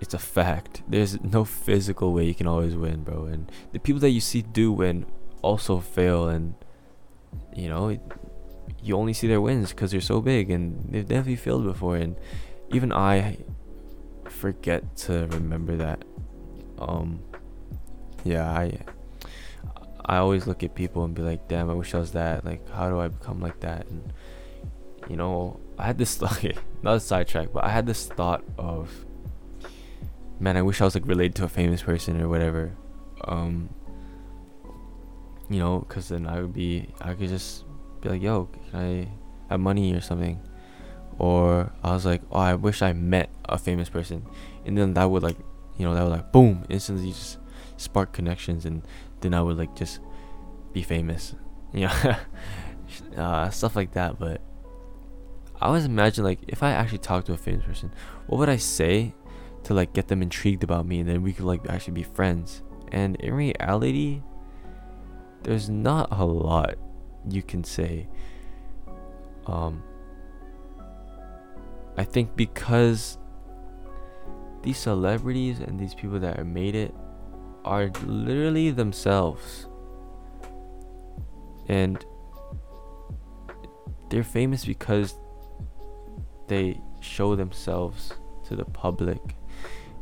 it's 0.00 0.14
a 0.14 0.18
fact. 0.18 0.82
There's 0.88 1.20
no 1.22 1.44
physical 1.44 2.12
way 2.12 2.24
you 2.24 2.34
can 2.34 2.48
always 2.48 2.74
win, 2.74 3.04
bro. 3.04 3.26
And 3.26 3.50
the 3.72 3.78
people 3.78 4.00
that 4.00 4.10
you 4.10 4.20
see 4.20 4.42
do 4.42 4.72
win 4.72 5.06
also 5.42 5.78
fail, 5.78 6.28
and 6.28 6.54
you 7.54 7.68
know, 7.68 7.96
you 8.82 8.96
only 8.96 9.12
see 9.12 9.28
their 9.28 9.40
wins 9.40 9.70
because 9.70 9.92
they're 9.92 10.00
so 10.00 10.20
big, 10.20 10.50
and 10.50 10.92
they've 10.92 11.06
definitely 11.06 11.36
failed 11.36 11.64
before. 11.64 11.96
And 11.96 12.16
even 12.70 12.92
I 12.92 13.38
forget 14.28 14.96
to 14.96 15.28
remember 15.28 15.76
that. 15.76 16.04
Um, 16.78 17.20
yeah, 18.24 18.50
I 18.50 18.80
I 20.04 20.16
always 20.16 20.46
look 20.46 20.62
at 20.62 20.74
people 20.74 21.04
and 21.04 21.14
be 21.14 21.22
like, 21.22 21.48
damn, 21.48 21.70
I 21.70 21.74
wish 21.74 21.94
I 21.94 21.98
was 21.98 22.12
that. 22.12 22.44
Like, 22.44 22.68
how 22.70 22.90
do 22.90 23.00
I 23.00 23.08
become 23.08 23.40
like 23.40 23.60
that? 23.60 23.86
And 23.86 24.12
you 25.08 25.16
know, 25.16 25.60
I 25.78 25.86
had 25.86 25.98
this 25.98 26.22
okay, 26.22 26.54
not 26.82 26.96
a 26.96 27.00
sidetrack, 27.00 27.52
but 27.52 27.64
I 27.64 27.68
had 27.68 27.86
this 27.86 28.06
thought 28.06 28.44
of 28.58 28.90
man, 30.42 30.56
I 30.56 30.62
wish 30.62 30.80
I 30.80 30.84
was 30.84 30.94
like 30.94 31.06
related 31.06 31.36
to 31.36 31.44
a 31.44 31.48
famous 31.48 31.82
person 31.82 32.20
or 32.20 32.28
whatever. 32.28 32.72
Um, 33.24 33.68
you 35.48 35.60
know, 35.60 35.78
because 35.80 36.08
then 36.08 36.26
I 36.26 36.40
would 36.40 36.52
be, 36.52 36.88
I 37.00 37.14
could 37.14 37.28
just 37.28 37.64
be 38.00 38.08
like, 38.08 38.22
yo, 38.22 38.46
can 38.70 38.80
I 38.80 39.08
have 39.48 39.60
money 39.60 39.94
or 39.94 40.00
something? 40.00 40.40
Or 41.18 41.72
I 41.84 41.92
was 41.92 42.04
like, 42.04 42.22
oh, 42.32 42.40
I 42.40 42.54
wish 42.54 42.82
I 42.82 42.92
met 42.92 43.30
a 43.48 43.56
famous 43.56 43.88
person, 43.88 44.26
and 44.64 44.76
then 44.76 44.94
that 44.94 45.04
would 45.04 45.22
like, 45.22 45.36
you 45.78 45.84
know, 45.84 45.94
that 45.94 46.02
would 46.02 46.10
like 46.10 46.32
boom, 46.32 46.64
instantly 46.68 47.12
just 47.12 47.38
spark 47.76 48.12
connections, 48.12 48.64
and 48.64 48.82
then 49.22 49.34
I 49.34 49.42
would 49.42 49.56
like 49.56 49.74
just 49.74 50.00
be 50.72 50.82
famous, 50.82 51.34
you 51.72 51.86
know, 51.86 52.16
uh, 53.16 53.50
stuff 53.50 53.76
like 53.76 53.92
that. 53.92 54.18
But 54.18 54.40
I 55.60 55.66
always 55.66 55.84
imagine 55.84 56.24
like 56.24 56.40
if 56.48 56.62
I 56.62 56.70
actually 56.70 56.98
talked 56.98 57.26
to 57.26 57.32
a 57.32 57.36
famous 57.36 57.64
person, 57.64 57.92
what 58.26 58.38
would 58.38 58.48
I 58.48 58.56
say 58.56 59.14
to 59.64 59.74
like 59.74 59.92
get 59.92 60.08
them 60.08 60.22
intrigued 60.22 60.64
about 60.64 60.86
me 60.86 61.00
and 61.00 61.08
then 61.08 61.22
we 61.22 61.32
could 61.32 61.44
like 61.44 61.68
actually 61.68 61.94
be 61.94 62.02
friends. 62.02 62.62
And 62.90 63.16
in 63.16 63.32
reality, 63.32 64.22
there's 65.44 65.68
not 65.70 66.08
a 66.10 66.24
lot 66.24 66.74
you 67.28 67.42
can 67.42 67.64
say. 67.64 68.08
Um 69.46 69.82
I 71.96 72.04
think 72.04 72.36
because 72.36 73.18
these 74.62 74.78
celebrities 74.78 75.60
and 75.60 75.78
these 75.78 75.94
people 75.94 76.18
that 76.20 76.36
have 76.38 76.46
made 76.46 76.74
it 76.74 76.94
are 77.64 77.88
literally 78.04 78.70
themselves. 78.70 79.66
And 81.68 82.04
they're 84.10 84.24
famous 84.24 84.64
because 84.64 85.14
they 86.48 86.80
show 87.00 87.34
themselves 87.34 88.12
to 88.44 88.56
the 88.56 88.64
public 88.64 89.36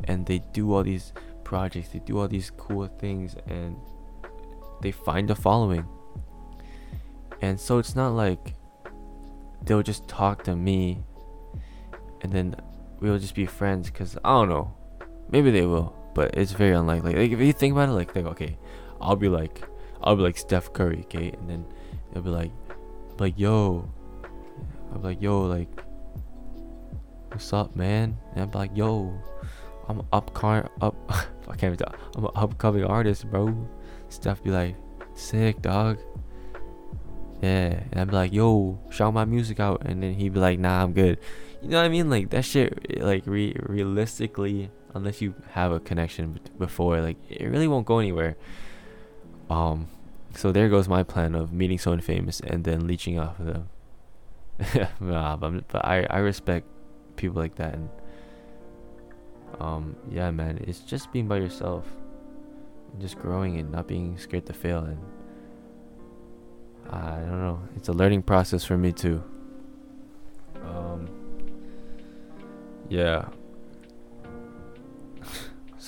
and 0.05 0.26
they 0.26 0.40
do 0.52 0.73
all 0.75 0.83
these 0.83 1.12
projects, 1.45 1.90
they 1.90 1.99
do 2.00 2.19
all 2.19 2.29
these 2.29 2.50
cool 2.50 2.87
things, 2.87 3.37
and 3.47 3.76
they 4.81 4.90
find 4.90 5.31
a 5.31 5.35
following. 5.35 5.87
And 7.43 7.59
so 7.59 7.79
it's 7.79 7.95
not 7.95 8.11
like 8.11 8.55
they'll 9.64 9.83
just 9.83 10.09
talk 10.09 10.45
to 10.45 10.57
me 10.57 11.02
and 12.23 12.33
then 12.33 12.55
we'll 13.00 13.19
just 13.19 13.35
be 13.35 13.47
friends 13.47 13.90
because 13.90 14.17
I 14.25 14.31
don't 14.31 14.49
know. 14.49 14.75
Maybe 15.31 15.50
they 15.50 15.62
will, 15.62 15.95
but 16.21 16.35
it's 16.37 16.53
very 16.53 16.75
unlikely. 16.75 17.15
Like 17.15 17.31
if 17.31 17.41
you 17.41 17.50
think 17.55 17.73
about 17.73 17.89
it, 17.89 17.93
like 17.93 18.12
think, 18.12 18.27
okay, 18.27 18.59
I'll 19.00 19.17
be 19.17 19.31
like, 19.31 19.67
I'll 20.03 20.17
be 20.17 20.23
like 20.23 20.37
Steph 20.37 20.71
Curry, 20.71 21.00
okay, 21.05 21.31
and 21.31 21.49
then 21.49 21.65
they'll 22.12 22.23
be 22.23 22.29
like, 22.29 22.53
like 23.19 23.39
yo, 23.39 23.89
be 24.93 24.99
like 25.00 25.23
yo, 25.23 25.41
like, 25.41 25.71
what's 27.29 27.55
up, 27.55 27.75
man? 27.75 28.19
And 28.37 28.53
be 28.53 28.59
like 28.59 28.77
yo, 28.77 29.19
I'm 29.89 30.03
up 30.12 30.35
car 30.35 30.69
up 30.83 30.95
I 31.49 31.57
can't 31.57 31.73
even 31.73 31.79
talk. 31.79 31.99
I'm 32.15 32.27
an 32.27 32.33
upcoming 32.35 32.85
artist, 32.85 33.25
bro. 33.31 33.57
Stuff 34.11 34.43
be 34.43 34.50
like, 34.50 34.77
sick 35.15 35.62
dog. 35.62 36.00
Yeah, 37.41 37.81
and 37.93 37.99
I'd 37.99 38.11
be 38.11 38.12
like, 38.12 38.33
yo, 38.35 38.79
shout 38.91 39.15
my 39.15 39.25
music 39.25 39.59
out, 39.59 39.87
and 39.87 40.03
then 40.03 40.12
he'd 40.12 40.35
be 40.35 40.41
like, 40.41 40.59
nah, 40.59 40.83
I'm 40.83 40.93
good. 40.93 41.19
You 41.62 41.71
know 41.71 41.79
what 41.79 41.87
I 41.87 41.89
mean? 41.89 42.11
Like 42.11 42.29
that 42.29 42.45
shit, 42.45 43.00
like 43.00 43.27
re- 43.27 43.57
realistically, 43.62 44.71
unless 44.94 45.20
you 45.20 45.35
have 45.52 45.73
a 45.73 45.80
connection 45.80 46.40
before, 46.59 47.00
like 47.00 47.16
it 47.28 47.47
really 47.47 47.68
won't 47.68 47.87
go 47.87 47.99
anywhere. 47.99 48.37
Um, 49.49 49.88
so 50.35 50.52
there 50.52 50.68
goes 50.68 50.88
my 50.88 51.02
plan 51.02 51.35
of 51.35 51.52
meeting 51.52 51.78
someone 51.78 52.00
famous 52.00 52.40
and 52.40 52.64
then 52.64 52.87
leeching 52.87 53.18
off 53.18 53.38
of 53.40 53.47
them. 53.47 53.68
nah, 55.00 55.37
but, 55.37 55.66
but 55.68 55.85
I 55.85 56.06
I 56.11 56.18
respect 56.18 56.66
people 57.16 57.40
like 57.40 57.56
that 57.56 57.75
and 57.75 57.88
um, 59.59 59.97
yeah, 60.11 60.30
man, 60.30 60.62
it's 60.66 60.80
just 60.80 61.12
being 61.12 61.28
by 61.28 61.37
yourself, 61.37 61.85
and 62.92 63.00
just 63.00 63.18
growing 63.18 63.59
and 63.59 63.70
not 63.70 63.88
being 63.88 64.16
scared 64.18 64.47
to 64.47 64.52
fail. 64.52 64.85
And 64.85 64.99
I 66.88 67.16
don't 67.16 67.40
know, 67.40 67.61
it's 67.76 67.88
a 67.88 67.92
learning 67.92 68.23
process 68.23 68.64
for 68.64 68.78
me 68.78 68.92
too. 68.92 69.23
Um, 70.62 71.09
yeah. 72.88 73.28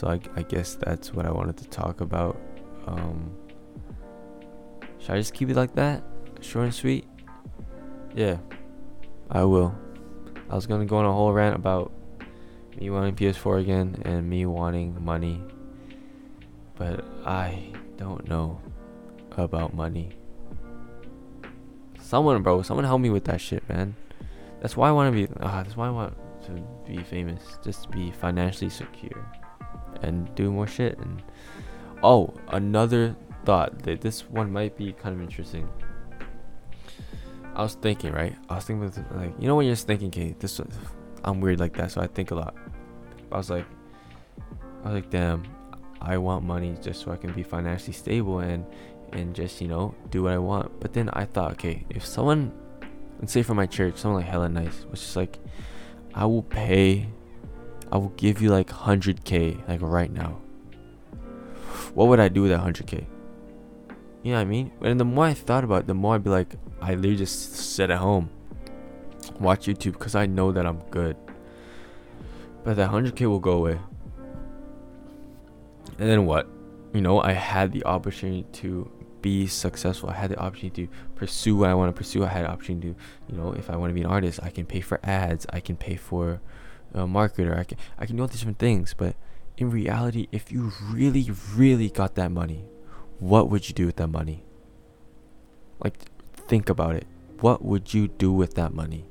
So 0.03 0.09
I, 0.09 0.19
I 0.35 0.43
guess 0.43 0.75
that's 0.75 1.15
what 1.15 1.27
I 1.27 1.31
wanted 1.31 1.57
to 1.59 1.69
talk 1.69 2.01
about. 2.01 2.37
Um, 2.89 3.33
should 4.99 5.13
I 5.13 5.19
just 5.19 5.33
keep 5.33 5.49
it 5.49 5.55
like 5.55 5.77
that, 5.77 6.03
short 6.41 6.65
and 6.65 6.75
sweet? 6.75 7.07
Yeah, 8.13 8.39
I 9.31 9.45
will. 9.45 9.73
I 10.51 10.57
was 10.57 10.67
gonna 10.67 10.87
go 10.87 10.97
on 10.97 11.05
a 11.05 11.13
whole 11.13 11.33
rant 11.33 11.55
about 11.55 11.93
me 12.77 12.91
wanting 12.91 13.15
PS4 13.15 13.61
again 13.61 14.03
and 14.05 14.29
me 14.29 14.45
wanting 14.45 14.97
money. 15.05 15.41
But 16.75 17.05
I 17.25 17.73
don't 17.97 18.29
know 18.29 18.61
about 19.37 19.73
money. 19.73 20.17
Someone, 22.01 22.43
bro, 22.43 22.63
someone 22.63 22.85
help 22.85 23.01
me 23.01 23.11
with 23.11 23.27
that 23.27 23.41
shit, 23.41 23.69
man. 23.69 23.95
That's 24.61 24.77
why 24.77 24.89
I 24.89 24.91
want 24.91 25.15
to 25.15 25.29
be. 25.29 25.33
Uh, 25.41 25.63
that's 25.63 25.77
why 25.77 25.87
I 25.87 25.91
want 25.91 26.17
to 26.47 26.61
be 26.89 27.05
famous, 27.05 27.57
just 27.63 27.85
to 27.85 27.89
be 27.91 28.11
financially 28.11 28.69
secure 28.69 29.25
and 30.03 30.33
do 30.35 30.51
more 30.51 30.67
shit. 30.67 30.99
And 30.99 31.23
oh, 32.03 32.35
another 32.49 33.17
thought 33.45 33.83
that 33.83 34.01
this 34.01 34.29
one 34.29 34.53
might 34.53 34.77
be 34.77 34.93
kind 34.93 35.15
of 35.15 35.21
interesting. 35.21 35.69
I 37.55 37.63
was 37.63 37.75
thinking, 37.75 38.13
right? 38.13 38.35
I 38.49 38.57
was 38.57 38.65
thinking, 38.65 38.91
like, 39.15 39.35
you 39.39 39.47
know, 39.47 39.57
when 39.57 39.67
you're 39.67 39.75
just 39.75 39.87
thinking, 39.87 40.09
okay, 40.09 40.35
this 40.39 40.61
I'm 41.25 41.41
weird 41.41 41.61
like 41.61 41.77
that, 41.77 41.93
so 41.93 42.01
I 42.01 42.07
think 42.07 42.31
a 42.31 42.35
lot. 42.35 42.57
I 43.31 43.37
was 43.37 43.51
like, 43.51 43.67
I 44.83 44.87
was 44.87 44.95
like, 44.95 45.11
damn, 45.11 45.45
I 46.01 46.19
want 46.19 46.45
money 46.45 46.77
just 46.81 47.03
so 47.03 47.13
I 47.13 47.17
can 47.17 47.33
be 47.33 47.43
financially 47.43 47.93
stable 47.93 48.41
and 48.41 48.67
and 49.13 49.35
just 49.35 49.61
you 49.61 49.69
know 49.69 49.95
do 50.11 50.25
what 50.25 50.33
I 50.33 50.39
want. 50.39 50.81
But 50.81 50.93
then 50.93 51.09
I 51.11 51.25
thought, 51.25 51.53
okay, 51.53 51.85
if 51.91 52.05
someone, 52.05 52.53
let's 53.21 53.33
say 53.33 53.43
from 53.43 53.57
my 53.57 53.67
church, 53.67 53.97
someone 53.97 54.23
like 54.23 54.31
hella 54.31 54.49
nice, 54.49 54.85
was 54.91 55.01
just 55.01 55.17
like, 55.17 55.39
I 56.15 56.25
will 56.25 56.43
pay, 56.43 57.09
I 57.93 57.99
will 57.99 58.13
give 58.17 58.43
you 58.43 58.49
like 58.49 58.71
100k 58.71 59.69
like 59.69 59.81
right 59.83 60.11
now. 60.11 60.41
What 61.95 62.09
would 62.09 62.19
I 62.19 62.29
do 62.29 62.43
with 62.43 62.51
that 62.51 62.61
100k? 62.61 63.07
You 64.23 64.33
know 64.33 64.39
what 64.39 64.43
I 64.43 64.45
mean? 64.45 64.73
And 64.81 64.99
the 64.99 65.05
more 65.05 65.27
I 65.27 65.35
thought 65.35 65.63
about 65.63 65.83
it, 65.83 65.87
the 65.87 65.95
more 65.95 66.17
I'd 66.17 66.25
be 66.25 66.31
like, 66.31 66.57
I 66.81 66.95
literally 66.95 67.17
just 67.17 67.55
sit 67.55 67.91
at 67.91 67.99
home 67.99 68.31
watch 69.39 69.67
YouTube 69.67 69.93
because 69.93 70.15
I 70.15 70.27
know 70.27 70.53
that 70.53 70.67
I'm 70.67 70.79
good. 70.91 71.17
But 72.65 72.77
that 72.77 72.91
100k 72.91 73.27
will 73.27 73.41
go 73.41 73.53
away. 73.53 73.79
And 75.99 76.09
then 76.09 76.27
what? 76.27 76.49
You 76.95 77.01
know, 77.01 77.21
I 77.21 77.33
had 77.33 77.73
the 77.73 77.85
opportunity 77.85 78.47
to 78.61 78.91
be 79.21 79.47
successful. 79.47 80.11
I 80.11 80.15
had 80.15 80.31
the 80.31 80.39
opportunity 80.39 80.87
to 80.87 80.93
pursue 81.15 81.57
what 81.57 81.71
I 81.71 81.75
want 81.75 81.95
to 81.95 81.99
pursue. 81.99 82.25
I 82.25 82.29
had 82.29 82.45
the 82.45 82.51
opportunity 82.51 82.95
to, 82.95 82.97
you 83.29 83.37
know, 83.37 83.53
if 83.53 83.71
I 83.71 83.77
want 83.77 83.91
to 83.91 83.95
be 83.95 84.03
an 84.03 84.07
artist, 84.07 84.41
I 84.43 84.51
can 84.51 84.67
pay 84.67 84.81
for 84.81 85.01
ads. 85.03 85.47
I 85.53 85.61
can 85.61 85.77
pay 85.77 85.97
for 85.97 86.41
a 86.93 87.07
marketer. 87.07 87.59
I 87.59 87.65
can 87.65 87.79
I 87.99 88.07
can 88.07 88.17
do 88.17 88.23
all 88.23 88.29
these 88.29 88.41
different 88.41 88.59
things. 88.59 88.95
But 88.95 89.17
in 89.57 89.71
reality, 89.71 90.29
if 90.33 90.51
you 90.53 90.73
really, 90.91 91.31
really 91.55 91.91
got 91.91 92.15
that 92.17 92.31
money, 92.31 92.65
what 93.19 93.49
would 93.51 93.69
you 93.69 93.75
do 93.75 93.87
with 93.87 93.97
that 93.97 94.09
money? 94.09 94.45
Like, 95.83 95.99
think 96.37 96.69
about 96.69 96.95
it. 96.95 97.07
What 97.41 97.65
would 97.65 97.93
you 97.93 98.09
do 98.09 98.33
with 98.33 98.55
that 98.55 98.73
money? 98.73 99.07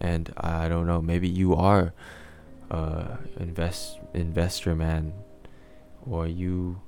and 0.00 0.32
I 0.36 0.68
don't 0.68 0.86
know, 0.86 1.02
maybe 1.02 1.28
you 1.28 1.54
are 1.54 1.92
uh 2.70 3.16
invest 3.36 3.98
investor 4.14 4.76
man 4.76 5.12
or 6.08 6.28
you 6.28 6.80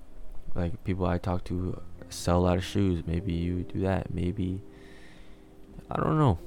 like 0.54 0.84
people 0.84 1.06
I 1.06 1.18
talk 1.18 1.42
to 1.44 1.82
sell 2.08 2.38
a 2.38 2.44
lot 2.44 2.56
of 2.56 2.64
shoes. 2.64 3.02
Maybe 3.06 3.32
you 3.32 3.64
do 3.64 3.80
that. 3.80 4.14
Maybe 4.14 4.62
I 5.90 5.96
don't 5.96 6.18
know. 6.18 6.38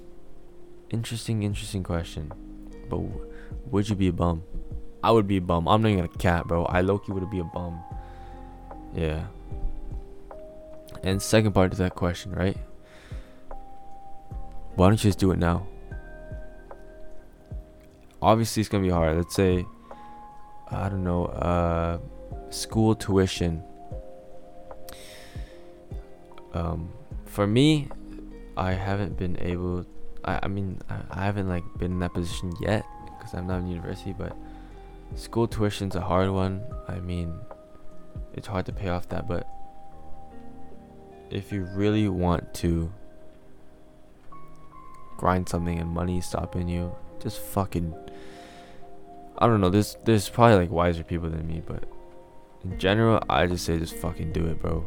Interesting, 0.89 1.44
interesting 1.44 1.84
question. 1.84 2.32
But 2.89 3.01
would 3.71 3.89
you 3.89 3.95
be 3.95 4.07
a 4.07 4.13
bum? 4.13 4.43
I 5.03 5.11
would 5.11 5.27
be 5.27 5.37
a 5.37 5.41
bum. 5.41 5.67
I'm 5.67 5.81
not 5.81 5.89
even 5.89 6.05
a 6.05 6.07
cat, 6.07 6.47
bro. 6.47 6.65
I 6.65 6.81
Loki 6.81 7.11
would 7.11 7.29
be 7.29 7.39
a 7.39 7.43
bum. 7.43 7.79
Yeah. 8.93 9.27
And 11.03 11.21
second 11.21 11.53
part 11.53 11.71
to 11.71 11.77
that 11.77 11.95
question, 11.95 12.31
right? 12.31 12.57
Why 14.75 14.87
don't 14.87 15.03
you 15.03 15.09
just 15.09 15.19
do 15.19 15.31
it 15.31 15.37
now? 15.37 15.67
Obviously, 18.21 18.61
it's 18.61 18.69
gonna 18.69 18.83
be 18.83 18.89
hard. 18.89 19.15
Let's 19.15 19.35
say, 19.35 19.65
I 20.71 20.89
don't 20.89 21.03
know, 21.03 21.25
uh, 21.25 21.99
school 22.49 22.95
tuition. 22.95 23.63
Um, 26.53 26.89
for 27.25 27.45
me, 27.45 27.89
I 28.57 28.73
haven't 28.73 29.17
been 29.17 29.37
able. 29.39 29.85
I, 30.25 30.39
I 30.44 30.48
mean, 30.48 30.79
I, 30.89 30.98
I 31.12 31.25
haven't 31.25 31.48
like 31.48 31.63
been 31.77 31.94
in 31.94 32.00
that 32.00 32.13
position 32.13 32.53
yet 32.60 32.86
because 33.17 33.34
I'm 33.34 33.48
not 33.48 33.60
in 33.60 33.67
university. 33.67 34.13
But 34.13 34.36
school 35.15 35.48
tuition's 35.48 35.96
a 35.96 36.01
hard 36.01 36.29
one. 36.29 36.63
I 36.88 37.00
mean, 37.00 37.39
it's 38.34 38.48
hard 38.48 38.65
to 38.67 38.74
pay 38.74 38.89
off 38.89 39.08
that. 39.10 39.27
But 39.27 39.48
if 41.29 41.51
you 41.51 41.67
really 41.74 42.10
want 42.10 42.53
to 42.55 42.91
grind 45.17 45.48
something 45.48 45.79
and 45.79 45.89
money 45.89 46.22
stopping 46.22 46.67
you, 46.67 46.94
just 47.22 47.39
fucking. 47.39 47.94
I 49.38 49.48
don't 49.48 49.62
know. 49.62 49.70
There's 49.70 49.98
there's 50.05 50.29
probably 50.29 50.58
like 50.58 50.72
wiser 50.72 51.03
people 51.03 51.29
than 51.29 51.48
me, 51.48 51.62
but 51.65 51.84
in 52.63 52.79
general, 52.79 53.22
I 53.29 53.48
just 53.48 53.65
say 53.65 53.77
just 53.77 53.96
fucking 53.96 54.32
do 54.32 54.46
it, 54.48 54.60
bro 54.60 54.86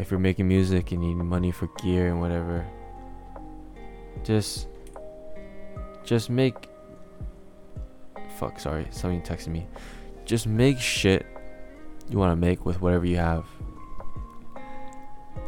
if 0.00 0.10
you're 0.10 0.18
making 0.18 0.48
music 0.48 0.92
and 0.92 1.04
you 1.04 1.14
need 1.14 1.22
money 1.22 1.50
for 1.50 1.68
gear 1.82 2.08
and 2.08 2.20
whatever 2.20 2.66
just 4.24 4.68
just 6.04 6.30
make 6.30 6.68
fuck 8.38 8.58
sorry 8.58 8.86
somebody 8.90 9.22
texted 9.22 9.48
me 9.48 9.66
just 10.24 10.46
make 10.46 10.78
shit 10.78 11.26
you 12.08 12.18
want 12.18 12.32
to 12.32 12.36
make 12.36 12.64
with 12.64 12.80
whatever 12.80 13.04
you 13.04 13.16
have 13.16 13.44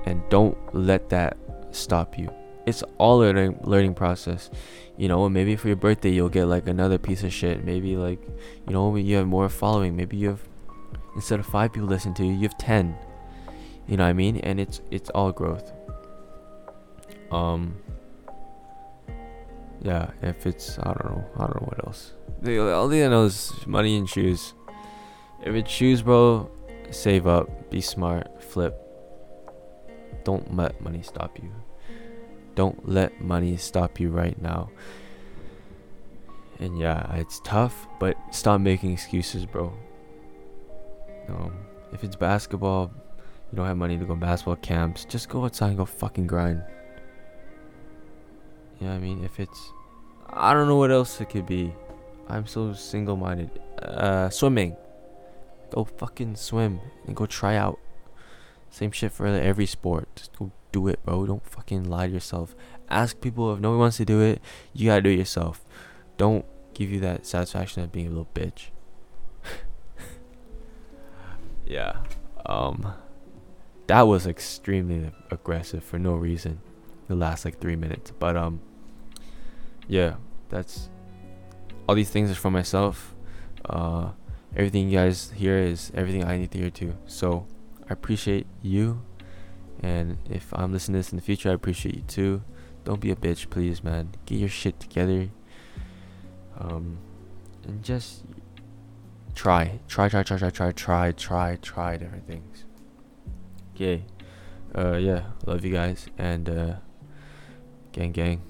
and 0.05 0.23
don't 0.29 0.57
let 0.75 1.09
that 1.09 1.37
stop 1.71 2.19
you 2.19 2.31
it's 2.67 2.83
all 2.99 3.19
learning 3.19 3.59
learning 3.65 3.95
process 3.95 4.51
you 4.97 5.09
know 5.09 5.29
maybe 5.29 5.57
for 5.57 5.69
your 5.69 5.77
birthday 5.77 6.11
you'll 6.11 6.29
get 6.29 6.47
like 6.47 6.67
another 6.67 6.99
piece 6.99 7.23
of 7.23 7.33
shit 7.33 7.65
maybe 7.65 7.97
like 7.97 8.21
you 8.67 8.73
know 8.73 8.95
you 8.97 9.17
have 9.17 9.27
more 9.27 9.49
following 9.49 9.97
maybe 9.97 10.17
you 10.17 10.29
have 10.29 10.43
instead 11.15 11.41
of 11.41 11.47
five 11.47 11.73
people 11.73 11.89
listen 11.89 12.15
to 12.15 12.25
you 12.25 12.33
you 12.33 12.43
have 12.43 12.59
10 12.59 12.97
you 13.87 13.97
know 13.97 14.05
what 14.05 14.11
I 14.11 14.15
mean? 14.15 14.37
And 14.39 14.61
it's 14.61 14.81
it's 14.91 15.11
all 15.11 15.33
growth. 15.33 15.73
Um. 17.31 17.77
Yeah, 19.83 20.11
if 20.23 20.47
it's 20.47 20.79
I 20.79 20.85
don't 20.85 21.05
know, 21.05 21.25
I 21.37 21.39
don't 21.41 21.61
know 21.61 21.69
what 21.69 21.85
else. 21.87 22.13
The 22.41 22.59
only 22.59 23.05
I 23.05 23.09
know 23.09 23.25
is 23.25 23.53
money 23.67 23.97
and 23.97 24.09
shoes. 24.09 24.55
If 25.45 25.55
it's 25.55 25.71
shoes, 25.71 26.03
bro, 26.03 26.49
save 26.91 27.27
up, 27.27 27.71
be 27.71 27.81
smart, 27.81 28.43
flip. 28.43 28.79
Don't 30.23 30.57
let 30.57 30.81
money 30.81 31.03
stop 31.03 31.37
you. 31.43 31.53
Don't 32.55 32.89
let 32.89 33.21
money 33.21 33.57
stop 33.57 33.99
you 33.99 34.11
right 34.11 34.41
now. 34.41 34.71
And 36.61 36.79
yeah, 36.79 37.13
it's 37.17 37.41
tough, 37.41 37.89
but 37.99 38.17
stop 38.31 38.61
making 38.61 38.93
excuses, 38.93 39.47
bro. 39.47 39.73
Um, 41.29 41.53
if 41.93 42.05
it's 42.05 42.15
basketball, 42.15 42.93
you 43.51 43.57
don't 43.57 43.67
have 43.67 43.77
money 43.77 43.99
to 43.99 44.05
go 44.05 44.15
basketball 44.15 44.57
camps, 44.57 45.05
just 45.05 45.29
go 45.29 45.45
outside 45.45 45.69
and 45.69 45.79
go 45.79 45.85
fucking 45.85 46.29
grind. 46.29 46.63
What 48.85 48.93
I 48.93 48.99
mean? 48.99 49.25
If 49.25 49.41
it's 49.41 49.73
I 50.29 50.55
don't 50.55 50.69
know 50.69 50.77
what 50.77 50.91
else 50.91 51.21
it 51.21 51.31
could 51.31 51.47
be. 51.47 51.73
I'm 52.29 52.47
so 52.47 52.73
single 52.73 53.17
minded. 53.17 53.51
Uh 53.81 54.31
swimming. 54.31 54.77
Go 55.71 55.85
fucking 55.85 56.37
swim 56.37 56.81
and 57.07 57.17
go 57.17 57.27
try 57.27 57.57
out. 57.57 57.79
Same 58.71 58.91
shit 58.91 59.13
for 59.13 59.27
every 59.27 59.67
sport. 59.67 60.09
Just 60.17 60.39
go 60.39 60.53
do 60.71 60.89
it, 60.89 61.05
bro. 61.05 61.27
Don't 61.27 61.47
fucking 61.47 61.85
lie 61.85 62.07
to 62.07 62.13
yourself. 62.13 62.55
Ask 62.89 63.21
people 63.21 63.53
if 63.53 63.61
no 63.61 63.71
one 63.71 63.79
wants 63.79 63.99
to 63.99 64.05
do 64.05 64.21
it, 64.21 64.41
you 64.73 64.87
gotta 64.87 65.03
do 65.03 65.11
it 65.11 65.19
yourself. 65.19 65.65
Don't 66.17 66.45
give 66.75 66.91
you 66.91 67.01
that 67.01 67.27
satisfaction 67.27 67.83
of 67.83 67.93
being 67.93 68.07
a 68.07 68.11
little 68.11 68.29
bitch. 68.35 68.69
yeah. 71.67 71.99
Um 72.47 72.95
that 73.87 74.03
was 74.03 74.27
extremely 74.27 75.11
aggressive 75.31 75.85
for 75.85 75.99
no 75.99 76.15
reason. 76.15 76.61
The 77.09 77.15
last 77.15 77.45
like 77.45 77.61
three 77.61 77.77
minutes, 77.77 78.13
but 78.19 78.37
um, 78.37 78.61
yeah, 79.89 80.15
that's 80.49 80.89
all 81.89 81.95
these 81.95 82.11
things 82.11 82.31
are 82.31 82.35
for 82.35 82.51
myself. 82.51 83.15
Uh, 83.69 84.11
everything 84.57 84.89
you 84.89 84.99
guys 84.99 85.33
hear 85.33 85.59
is 85.59 85.93
everything 85.95 86.25
I 86.25 86.37
need 86.37 86.51
to 86.53 86.59
hear 86.59 86.71
too. 86.71 86.97
So 87.07 87.47
I 87.89 87.93
appreciate 87.93 88.47
you, 88.63 89.03
and 89.81 90.19
if 90.31 90.53
I'm 90.55 90.73
listening 90.73 90.95
to 90.95 90.99
this 90.99 91.13
in 91.13 91.17
the 91.17 91.23
future, 91.23 91.51
I 91.51 91.55
appreciate 91.55 91.95
you 91.95 92.03
too. 92.03 92.43
Don't 92.85 93.01
be 93.01 93.11
a 93.11 93.17
bitch, 93.17 93.49
please, 93.49 93.85
man. 93.85 94.11
Get 94.27 94.39
your 94.39 94.49
shit 94.49 94.81
together. 94.81 95.29
Um, 96.59 96.99
and 97.65 97.83
just 97.83 98.25
try, 99.35 99.81
try, 99.89 100.09
try, 100.09 100.23
try, 100.23 100.39
try, 100.39 100.51
try, 100.51 100.73
try, 100.73 101.13
try, 101.13 101.59
try 101.63 101.97
different 101.97 102.27
things. 102.27 102.65
Okay. 103.75 104.05
Uh, 104.75 104.97
yeah. 104.97 105.25
Love 105.47 105.65
you 105.65 105.73
guys. 105.73 106.07
And, 106.19 106.49
uh, 106.49 106.75
gang, 107.93 108.13
gang. 108.13 108.43